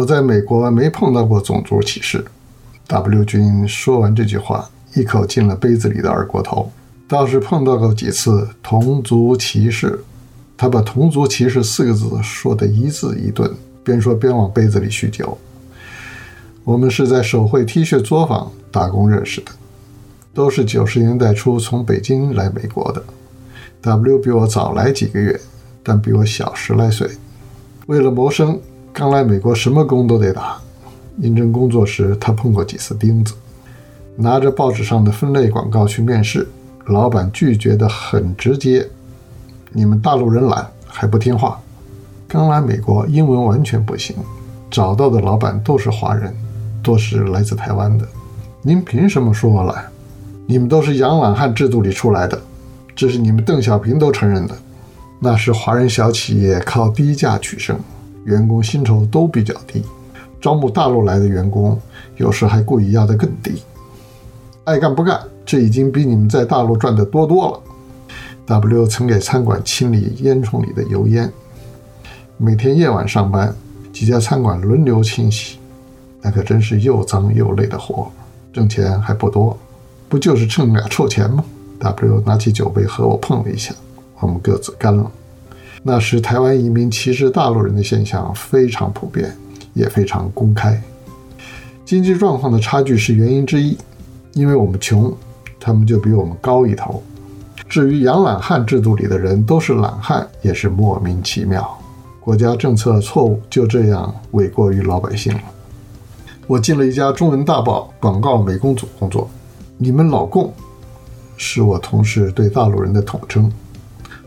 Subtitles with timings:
[0.00, 2.24] 我在美国没碰到过种族歧视。
[2.86, 6.72] W 君说完这句话，一口进了杯子里的二锅头。
[7.06, 10.02] 倒是碰到过几次同族歧视，
[10.56, 15.36] 他把“同族歧视”四个字说得一字一顿，边说边往杯子里续酒。
[16.64, 19.50] 我们是在手绘 T 恤作坊打工认识的，
[20.32, 23.04] 都是九十年代初从北京来美国的。
[23.82, 25.38] W 比我早来几个月，
[25.82, 27.06] 但比我小十来岁。
[27.84, 28.58] 为了谋生，
[29.00, 30.58] 刚来美国什么工都得打。
[31.20, 33.32] 应征工作时，他碰过几次钉子。
[34.14, 36.46] 拿着报纸上的分类广告去面试，
[36.84, 38.86] 老板拒绝得很直接
[39.72, 41.58] ：“你们大陆人懒，还不听话。”
[42.28, 44.14] 刚来美国，英文完全不行，
[44.70, 46.36] 找到的老板都是华人，
[46.82, 48.06] 都是来自台湾的。
[48.60, 49.82] 您凭什么说我懒？
[50.46, 52.38] 你们都是养懒汉制度里出来的。
[52.94, 54.54] 这是你们邓小平都承认的。
[55.20, 57.78] 那时华人小企业靠低价取胜，
[58.24, 59.82] 员工薪酬都比较低，
[60.40, 61.80] 招募大陆来的员工，
[62.16, 63.62] 有时还故意要得更低。
[64.64, 67.60] 爱干不干，这已经比你们在大陆赚的多多了。
[68.46, 71.32] W 曾给餐馆清理烟囱里的油烟，
[72.36, 73.54] 每天夜晚上班，
[73.92, 75.58] 几家餐馆轮流清洗，
[76.20, 78.10] 那可真是又脏又累的活，
[78.52, 79.56] 挣钱还不多，
[80.08, 81.44] 不就是挣俩臭钱吗
[81.78, 83.74] ？W 拿起酒杯和我碰了一下，
[84.18, 85.10] 我们各自干了。
[85.82, 89.34] 那时台湾移民歧视大陆人的现象非常普遍，
[89.72, 90.80] 也非常公开。
[91.84, 93.76] 经济状况的差距是原因之一，
[94.34, 95.12] 因为我们穷，
[95.58, 97.02] 他们就比我们高一头。
[97.68, 101.78] 至于养懒汉制度里的人都是懒汉，也是莫名其妙。
[102.20, 105.40] 国家政策错误就这样诿过于老百姓了。
[106.46, 109.30] 我进了一家中文大报广告美工组工作，
[109.78, 110.52] 你们老共。
[111.36, 113.50] 是我同事对大陆人的统称。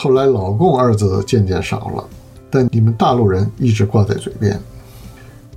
[0.00, 2.04] 后来“老共”二字渐渐少了，
[2.48, 4.56] 但你们大陆人一直挂在嘴边。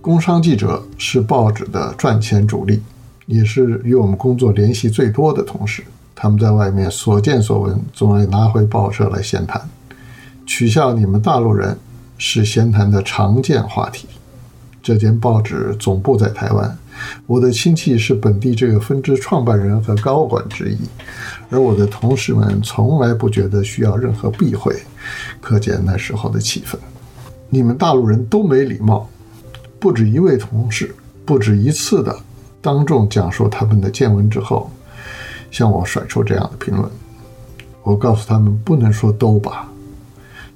[0.00, 2.80] 工商记者是报纸的赚钱主力，
[3.26, 5.84] 也是与我们工作联系最多的同事。
[6.14, 9.60] 他们在外面所见所闻，总爱拿回报社来闲谈。
[10.46, 11.76] 取笑你们大陆人
[12.16, 14.08] 是闲谈的常见话题。
[14.82, 16.78] 这间报纸总部在台湾。
[17.26, 20.78] 我的亲戚是本地这个分支创办人和高管之一，
[21.48, 24.74] 而我的同事们从来不觉得需要任何避讳，
[25.40, 26.76] 可见那时候的气氛。
[27.48, 29.08] 你们大陆人都没礼貌，
[29.78, 30.94] 不止一位同事
[31.24, 32.16] 不止一次的
[32.60, 34.70] 当众讲述他们的见闻之后，
[35.50, 36.90] 向我甩出这样的评论。
[37.82, 39.68] 我告诉他们不能说都吧，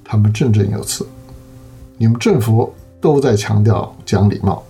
[0.05, 1.07] 他们振振有词。
[1.97, 4.64] 你们政府都在强调讲礼貌。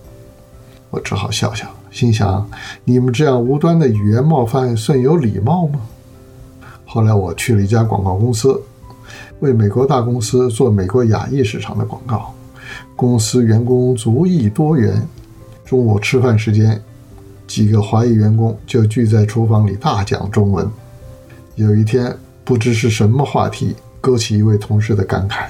[0.95, 2.49] 我只好笑笑，心想：
[2.85, 5.81] 你们这样无端的语言冒犯算有礼貌吗？
[6.85, 8.61] 后来我去了一家广告公司，
[9.41, 12.33] 为美国大公司做美国亚裔市场的广告。
[12.95, 15.05] 公司员工族裔多元，
[15.65, 16.81] 中午吃饭时间，
[17.45, 20.65] 几个华裔员工就聚在厨房里大讲中文。
[21.55, 25.47] 有一天，不知是什么话题勾起一位同事的感慨：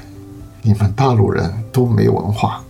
[0.63, 2.64] 你们大陆人都没文化。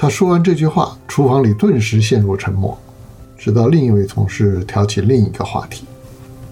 [0.00, 2.74] 他说完这句话，厨房里顿时陷入沉默，
[3.36, 5.84] 直到另一位同事挑起另一个话题。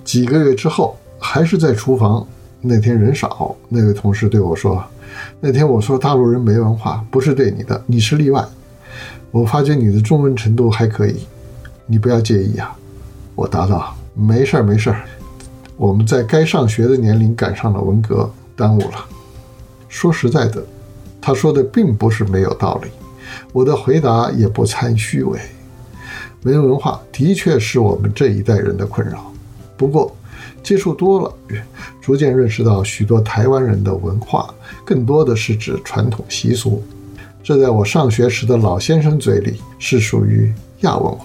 [0.05, 2.27] 几个月之后，还是在厨房，
[2.61, 4.85] 那天人少，那位同事对我说
[5.41, 8.45] ：“那天我说大陆人没文化，不是对你的，你是例外。
[9.31, 11.17] 我发觉你的中文程度还可以，
[11.87, 12.77] 你不要介意啊。”
[13.35, 15.05] 我答道：“没事儿，没事儿，
[15.79, 19.07] 我们在该上学的年龄赶上了文革，耽误了。”
[19.89, 20.63] 说实在的，
[21.19, 22.91] 他说的并不是没有道理。
[23.53, 25.39] 我的回答也不掺虚伪，
[26.43, 29.33] 没文化的确是我们这一代人的困扰。
[29.77, 30.15] 不过，
[30.63, 31.35] 接触多了，
[32.01, 34.53] 逐渐认识到许多台湾人的文化，
[34.85, 36.83] 更多的是指传统习俗。
[37.43, 41.25] 这在我上学时的老先生嘴里是属于亚文化。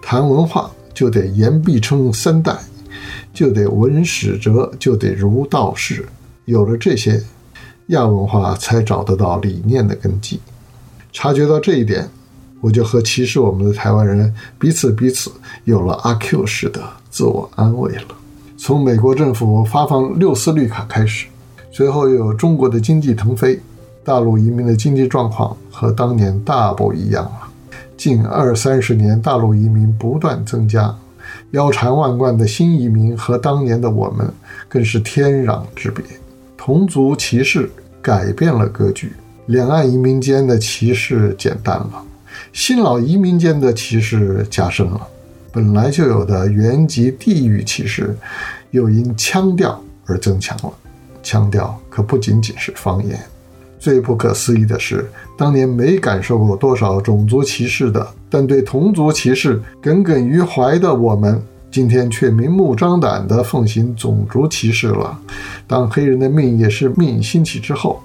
[0.00, 2.56] 谈文化就得言必称三代，
[3.32, 6.04] 就得文史哲，就得儒道释。
[6.46, 7.22] 有了这些，
[7.88, 10.40] 亚文化才找得到理念的根基。
[11.12, 12.08] 察觉到这一点，
[12.60, 15.30] 我就和歧视我们的台湾人彼此彼此
[15.64, 18.06] 有了阿 Q 式的自我安慰了。
[18.56, 21.26] 从美国政府发放六四绿卡开始，
[21.70, 23.60] 随后又有中国的经济腾飞，
[24.02, 27.48] 大陆移民的经济状况和当年大不一样了。
[27.96, 30.96] 近二三十年，大陆移民不断增加，
[31.50, 34.32] 腰缠万贯的新移民和当年的我们
[34.68, 36.04] 更是天壤之别。
[36.56, 37.70] 同族歧视
[38.00, 39.12] 改变了格局。
[39.46, 42.04] 两岸移民间的歧视减淡了，
[42.52, 45.00] 新老移民间的歧视加深了。
[45.50, 48.16] 本来就有的原籍地域歧视，
[48.70, 50.72] 又因腔调而增强了。
[51.22, 53.18] 腔调可不仅仅是方言。
[53.78, 65.18] 最不可思议的是，当年没感受过多少种族歧视的，但对同族歧视耿耿于怀的我们，今天却明目张胆地奉行种族歧视了。
[65.66, 68.00] 当黑人的命也是命兴起之后，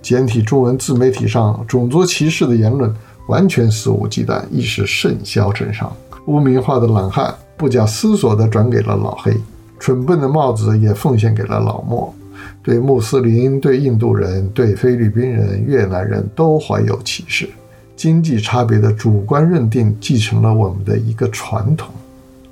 [0.00, 2.94] 简体中文自媒体上种族歧视的言论
[3.28, 5.94] 完全肆无忌惮，一时甚嚣尘上。
[6.26, 9.34] 污名化的懒汉不假思索地转给了老黑，
[9.78, 12.14] 蠢笨的帽子也奉献给了老莫。
[12.62, 17.48] 对穆斯林、对印度人、对菲律宾人、越南人都怀有歧视，
[17.96, 21.88] 经济差别的主观认定继承了我们的一个传统，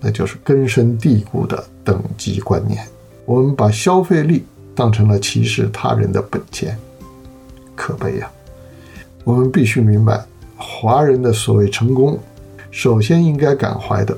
[0.01, 2.83] 那就是根深蒂固的等级观念。
[3.27, 4.45] 我们把消费力
[4.75, 6.79] 当成了歧视他人的本钱，
[7.77, 8.29] 可悲呀！
[9.23, 10.25] 我们必须明白，
[10.57, 12.19] 华人的所谓成功，
[12.71, 14.17] 首先应该感怀的。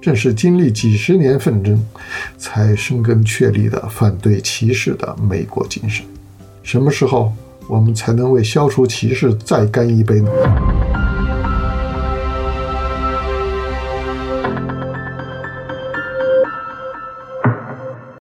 [0.00, 1.84] 正是经历几十年纷争，
[2.38, 6.06] 才生根确立的反对歧视的美国精神。
[6.62, 7.32] 什么时候
[7.68, 10.30] 我们才能为消除歧视再干一杯呢？